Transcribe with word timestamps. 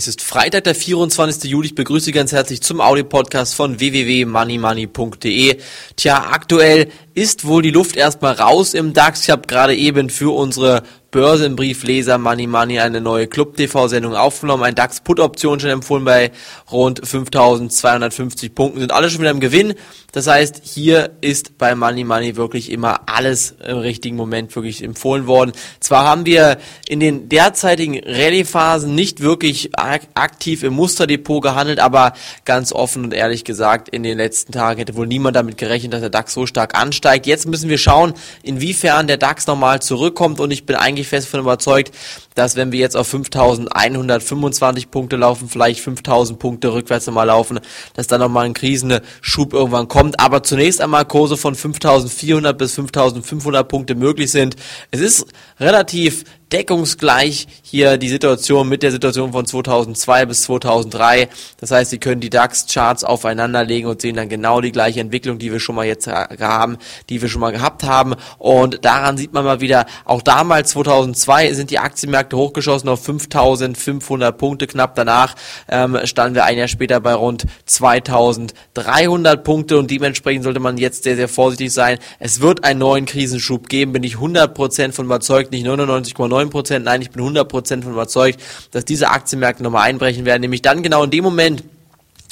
Es 0.00 0.08
ist 0.08 0.22
Freitag, 0.22 0.64
der 0.64 0.74
24. 0.74 1.50
Juli. 1.50 1.66
Ich 1.66 1.74
begrüße 1.74 2.06
Sie 2.06 2.12
ganz 2.12 2.32
herzlich 2.32 2.62
zum 2.62 2.80
Audio-Podcast 2.80 3.54
von 3.54 3.80
www.moneymoney.de. 3.80 5.58
Tja, 5.94 6.30
aktuell 6.30 6.90
ist 7.14 7.46
wohl 7.46 7.62
die 7.62 7.70
Luft 7.70 7.96
erstmal 7.96 8.34
raus 8.34 8.74
im 8.74 8.92
DAX. 8.92 9.24
Ich 9.24 9.30
habe 9.30 9.46
gerade 9.46 9.74
eben 9.74 10.10
für 10.10 10.34
unsere 10.34 10.82
Börsenbriefleser 11.10 12.18
Money 12.18 12.46
Money 12.46 12.78
eine 12.78 13.00
neue 13.00 13.26
Club-TV-Sendung 13.26 14.14
aufgenommen. 14.14 14.62
Ein 14.62 14.76
DAX-Put-Option 14.76 15.58
schon 15.58 15.70
empfohlen 15.70 16.04
bei 16.04 16.30
rund 16.70 17.00
5250 17.04 18.54
Punkten. 18.54 18.80
Sind 18.80 18.92
alle 18.92 19.10
schon 19.10 19.20
wieder 19.20 19.32
im 19.32 19.40
Gewinn. 19.40 19.74
Das 20.12 20.28
heißt, 20.28 20.62
hier 20.64 21.10
ist 21.20 21.58
bei 21.58 21.74
Money 21.74 22.04
Money 22.04 22.36
wirklich 22.36 22.70
immer 22.70 23.08
alles 23.08 23.54
im 23.64 23.78
richtigen 23.78 24.16
Moment 24.16 24.54
wirklich 24.54 24.82
empfohlen 24.82 25.26
worden. 25.26 25.52
Zwar 25.80 26.04
haben 26.04 26.26
wir 26.26 26.58
in 26.88 27.00
den 27.00 27.28
derzeitigen 27.28 28.00
Rallye-Phasen 28.04 28.94
nicht 28.94 29.20
wirklich 29.20 29.70
aktiv 29.76 30.62
im 30.62 30.74
Musterdepot 30.74 31.42
gehandelt, 31.42 31.80
aber 31.80 32.12
ganz 32.44 32.72
offen 32.72 33.04
und 33.04 33.14
ehrlich 33.14 33.44
gesagt, 33.44 33.88
in 33.88 34.02
den 34.02 34.18
letzten 34.18 34.52
Tagen 34.52 34.78
hätte 34.78 34.94
wohl 34.96 35.06
niemand 35.06 35.36
damit 35.36 35.58
gerechnet, 35.58 35.92
dass 35.92 36.00
der 36.00 36.10
DAX 36.10 36.34
so 36.34 36.46
stark 36.46 36.76
ansteigt. 36.80 37.00
Jetzt 37.14 37.46
müssen 37.46 37.68
wir 37.68 37.78
schauen, 37.78 38.14
inwiefern 38.42 39.06
der 39.06 39.16
DAX 39.16 39.46
nochmal 39.46 39.80
zurückkommt 39.80 40.40
und 40.40 40.50
ich 40.50 40.66
bin 40.66 40.76
eigentlich 40.76 41.08
fest 41.08 41.26
davon 41.26 41.40
überzeugt, 41.40 41.92
dass 42.34 42.56
wenn 42.56 42.72
wir 42.72 42.78
jetzt 42.78 42.96
auf 42.96 43.06
5125 43.08 44.90
Punkte 44.90 45.16
laufen, 45.16 45.48
vielleicht 45.48 45.80
5000 45.80 46.38
Punkte 46.38 46.72
rückwärts 46.72 47.06
nochmal 47.06 47.26
laufen, 47.26 47.60
dass 47.94 48.06
dann 48.06 48.20
nochmal 48.20 48.46
ein 48.46 48.54
Krisenschub 48.54 49.52
irgendwann 49.52 49.88
kommt. 49.88 50.20
Aber 50.20 50.42
zunächst 50.42 50.80
einmal 50.80 51.04
Kurse 51.04 51.36
von 51.36 51.54
5400 51.54 52.56
bis 52.56 52.74
5500 52.74 53.68
Punkte 53.68 53.94
möglich 53.94 54.30
sind. 54.30 54.56
Es 54.90 55.00
ist 55.00 55.26
relativ 55.58 56.24
deckungsgleich 56.52 57.46
hier 57.62 57.96
die 57.96 58.08
Situation 58.08 58.68
mit 58.68 58.82
der 58.82 58.90
Situation 58.90 59.32
von 59.32 59.46
2002 59.46 60.26
bis 60.26 60.42
2003. 60.42 61.28
Das 61.58 61.70
heißt, 61.70 61.90
Sie 61.90 61.98
können 61.98 62.20
die 62.20 62.30
DAX-Charts 62.30 63.04
aufeinanderlegen 63.04 63.88
und 63.88 64.00
sehen 64.00 64.16
dann 64.16 64.28
genau 64.28 64.60
die 64.60 64.72
gleiche 64.72 65.00
Entwicklung, 65.00 65.38
die 65.38 65.52
wir 65.52 65.60
schon 65.60 65.74
mal 65.74 65.86
jetzt 65.86 66.06
haben, 66.06 66.78
die 67.08 67.22
wir 67.22 67.28
schon 67.28 67.40
mal 67.40 67.52
gehabt 67.52 67.84
haben. 67.84 68.14
Und 68.38 68.84
daran 68.84 69.16
sieht 69.16 69.32
man 69.32 69.44
mal 69.44 69.60
wieder, 69.60 69.86
auch 70.04 70.22
damals 70.22 70.70
2002 70.70 71.52
sind 71.54 71.70
die 71.70 71.78
Aktienmärkte 71.78 72.36
hochgeschossen 72.36 72.88
auf 72.88 73.04
5500 73.04 74.36
Punkte. 74.36 74.66
Knapp 74.66 74.94
danach 74.94 75.34
ähm, 75.68 75.98
standen 76.04 76.34
wir 76.34 76.44
ein 76.44 76.58
Jahr 76.58 76.68
später 76.68 77.00
bei 77.00 77.14
rund 77.14 77.46
2300 77.66 79.44
Punkte 79.44 79.78
und 79.78 79.90
dementsprechend 79.90 80.44
sollte 80.44 80.60
man 80.60 80.78
jetzt 80.78 81.04
sehr, 81.04 81.16
sehr 81.16 81.28
vorsichtig 81.28 81.72
sein. 81.72 81.98
Es 82.18 82.40
wird 82.40 82.64
einen 82.64 82.80
neuen 82.80 83.06
Krisenschub 83.06 83.68
geben, 83.68 83.92
bin 83.92 84.02
ich 84.02 84.16
100% 84.16 84.92
von 84.92 85.06
überzeugt, 85.06 85.52
nicht 85.52 85.66
99,9 85.66 86.39
9%, 86.40 86.78
nein, 86.80 87.02
ich 87.02 87.10
bin 87.10 87.22
100% 87.22 87.82
von 87.82 87.92
überzeugt, 87.92 88.40
dass 88.70 88.84
diese 88.84 89.10
Aktienmärkte 89.10 89.62
nochmal 89.62 89.88
einbrechen 89.88 90.24
werden, 90.24 90.40
nämlich 90.40 90.62
dann 90.62 90.82
genau 90.82 91.04
in 91.04 91.10
dem 91.10 91.24
Moment, 91.24 91.64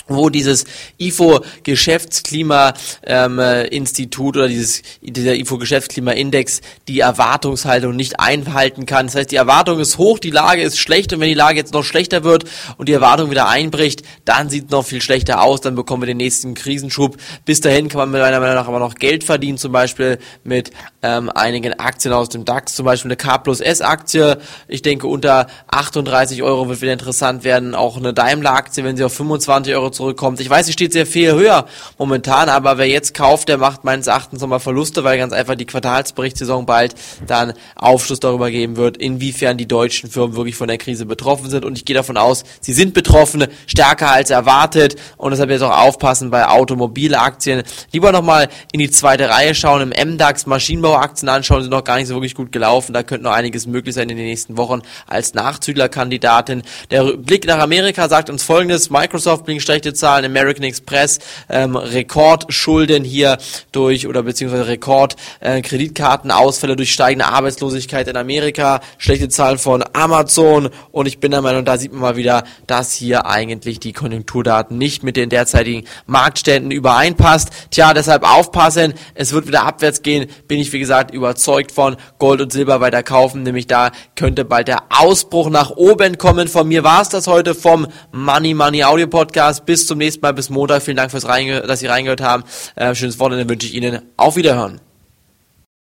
wo 0.08 0.30
dieses 0.30 0.64
IFO 0.98 1.40
Geschäftsklima 1.62 2.74
ähm, 3.06 3.38
Institut 3.38 4.36
oder 4.36 4.48
dieses 4.48 4.82
dieser 5.02 5.34
IFO 5.34 5.58
Geschäftsklima 5.58 6.12
Index 6.12 6.60
die 6.88 7.00
Erwartungshaltung 7.00 7.94
nicht 7.94 8.18
einhalten 8.20 8.86
kann. 8.86 9.06
Das 9.06 9.14
heißt, 9.14 9.30
die 9.30 9.36
Erwartung 9.36 9.80
ist 9.80 9.98
hoch, 9.98 10.18
die 10.18 10.30
Lage 10.30 10.62
ist 10.62 10.78
schlecht 10.78 11.12
und 11.12 11.20
wenn 11.20 11.28
die 11.28 11.34
Lage 11.34 11.58
jetzt 11.58 11.72
noch 11.72 11.84
schlechter 11.84 12.24
wird 12.24 12.44
und 12.76 12.88
die 12.88 12.92
Erwartung 12.92 13.30
wieder 13.30 13.48
einbricht, 13.48 14.02
dann 14.24 14.48
sieht 14.48 14.66
es 14.66 14.70
noch 14.70 14.84
viel 14.84 15.02
schlechter 15.02 15.42
aus, 15.42 15.60
dann 15.60 15.74
bekommen 15.74 16.02
wir 16.02 16.06
den 16.06 16.16
nächsten 16.16 16.54
Krisenschub. 16.54 17.16
Bis 17.44 17.60
dahin 17.60 17.88
kann 17.88 17.98
man 17.98 18.10
meiner 18.10 18.40
Meinung 18.40 18.54
nach 18.56 18.68
aber 18.68 18.78
noch 18.78 18.94
Geld 18.94 19.24
verdienen, 19.24 19.58
zum 19.58 19.72
Beispiel 19.72 20.18
mit 20.44 20.70
ähm, 21.02 21.30
einigen 21.30 21.78
Aktien 21.78 22.12
aus 22.14 22.28
dem 22.28 22.44
DAX, 22.44 22.74
zum 22.74 22.84
Beispiel 22.84 23.08
eine 23.10 23.16
K 23.16 23.38
plus 23.38 23.60
S 23.60 23.80
Aktie. 23.80 24.38
Ich 24.66 24.82
denke 24.82 25.06
unter 25.06 25.46
38 25.68 26.42
Euro 26.42 26.68
wird 26.68 26.80
wieder 26.80 26.92
interessant 26.92 27.44
werden, 27.44 27.74
auch 27.74 27.96
eine 27.96 28.14
Daimler 28.14 28.52
Aktie, 28.52 28.84
wenn 28.84 28.96
sie 28.96 29.04
auf 29.04 29.14
25 29.14 29.74
Euro 29.74 29.90
zurückkommt. 29.98 30.40
Ich 30.40 30.48
weiß, 30.48 30.66
sie 30.66 30.72
steht 30.72 30.92
sehr 30.92 31.06
viel 31.06 31.32
höher 31.32 31.66
momentan, 31.98 32.48
aber 32.48 32.78
wer 32.78 32.88
jetzt 32.88 33.14
kauft, 33.14 33.48
der 33.48 33.58
macht 33.58 33.84
meines 33.84 34.06
Erachtens 34.06 34.40
nochmal 34.40 34.60
Verluste, 34.60 35.04
weil 35.04 35.18
ganz 35.18 35.32
einfach 35.32 35.56
die 35.56 35.66
Quartalsberichtssaison 35.66 36.66
bald 36.66 36.94
dann 37.26 37.52
Aufschluss 37.74 38.20
darüber 38.20 38.50
geben 38.50 38.76
wird, 38.76 38.96
inwiefern 38.96 39.58
die 39.58 39.66
deutschen 39.66 40.08
Firmen 40.10 40.36
wirklich 40.36 40.56
von 40.56 40.68
der 40.68 40.78
Krise 40.78 41.04
betroffen 41.04 41.50
sind. 41.50 41.64
Und 41.64 41.76
ich 41.76 41.84
gehe 41.84 41.94
davon 41.94 42.16
aus, 42.16 42.44
sie 42.60 42.72
sind 42.72 42.94
betroffen, 42.94 43.46
stärker 43.66 44.12
als 44.12 44.30
erwartet. 44.30 44.96
Und 45.16 45.32
deshalb 45.32 45.50
jetzt 45.50 45.62
auch 45.62 45.76
aufpassen 45.76 46.30
bei 46.30 46.46
Automobilaktien. 46.46 47.64
Lieber 47.92 48.12
nochmal 48.12 48.48
in 48.72 48.78
die 48.78 48.90
zweite 48.90 49.28
Reihe 49.28 49.54
schauen, 49.54 49.92
im 49.92 50.14
MDAX 50.14 50.46
Maschinenbauaktien 50.46 51.28
anschauen, 51.28 51.62
sind 51.62 51.70
noch 51.70 51.84
gar 51.84 51.96
nicht 51.96 52.06
so 52.06 52.14
wirklich 52.14 52.36
gut 52.36 52.52
gelaufen. 52.52 52.92
Da 52.92 53.02
könnte 53.02 53.24
noch 53.24 53.32
einiges 53.32 53.66
möglich 53.66 53.96
sein 53.96 54.08
in 54.08 54.16
den 54.16 54.26
nächsten 54.26 54.56
Wochen 54.56 54.82
als 55.06 55.34
Nachzüglerkandidatin. 55.34 56.62
Der 56.92 57.04
Blick 57.16 57.46
nach 57.46 57.58
Amerika 57.58 58.08
sagt 58.08 58.30
uns 58.30 58.44
folgendes, 58.44 58.90
Microsoft 58.90 59.44
bringt 59.44 59.62
schlechte 59.62 59.87
schlechte 59.88 59.94
Zahlen. 59.94 60.24
American 60.24 60.64
Express 60.64 61.18
ähm, 61.48 61.76
Rekordschulden 61.76 63.04
hier 63.04 63.38
durch 63.72 64.06
oder 64.06 64.22
beziehungsweise 64.22 64.66
Rekord 64.66 65.16
äh, 65.40 65.62
Kreditkartenausfälle 65.62 66.76
durch 66.76 66.92
steigende 66.92 67.26
Arbeitslosigkeit 67.26 68.08
in 68.08 68.16
Amerika, 68.16 68.80
schlechte 68.98 69.28
Zahlen 69.28 69.58
von 69.58 69.82
Amazon 69.98 70.70
und 70.90 71.06
ich 71.06 71.20
bin 71.20 71.30
der 71.30 71.42
Meinung, 71.42 71.64
da 71.64 71.76
sieht 71.76 71.92
man 71.92 72.00
mal 72.00 72.16
wieder, 72.16 72.44
dass 72.66 72.92
hier 72.92 73.26
eigentlich 73.26 73.80
die 73.80 73.92
Konjunkturdaten 73.92 74.78
nicht 74.78 75.02
mit 75.02 75.16
den 75.16 75.28
derzeitigen 75.28 75.86
Marktständen 76.06 76.70
übereinpasst. 76.70 77.50
Tja, 77.70 77.94
deshalb 77.94 78.22
aufpassen, 78.22 78.94
es 79.14 79.32
wird 79.32 79.46
wieder 79.46 79.64
abwärts 79.64 80.02
gehen, 80.02 80.28
bin 80.46 80.60
ich 80.60 80.72
wie 80.72 80.78
gesagt 80.78 81.12
überzeugt 81.12 81.72
von 81.72 81.96
Gold 82.18 82.40
und 82.40 82.52
Silber 82.52 82.80
weiter 82.80 83.02
kaufen, 83.02 83.42
nämlich 83.42 83.66
da 83.66 83.90
könnte 84.14 84.44
bald 84.44 84.68
der 84.68 84.84
Ausbruch 84.88 85.50
nach 85.50 85.70
oben 85.70 86.18
kommen. 86.18 86.48
Von 86.48 86.68
mir 86.68 86.84
war 86.84 87.02
es 87.02 87.08
das 87.08 87.26
heute 87.26 87.54
vom 87.54 87.86
Money 88.12 88.54
Money 88.54 88.84
Audio 88.84 89.06
Podcast. 89.06 89.66
Bis 89.66 89.86
zum 89.86 89.98
nächsten 89.98 90.20
Mal, 90.22 90.32
bis 90.32 90.50
Montag. 90.50 90.82
Vielen 90.82 90.96
Dank 90.96 91.10
fürs 91.10 91.26
Reingehört, 91.28 91.68
dass 91.68 91.80
Sie 91.80 91.86
reingehört 91.86 92.20
haben. 92.20 92.44
Äh, 92.76 92.94
schönes 92.94 93.18
Wochenende 93.18 93.48
wünsche 93.48 93.66
ich 93.66 93.74
Ihnen. 93.74 94.02
Auf 94.16 94.36
Wiederhören. 94.36 94.87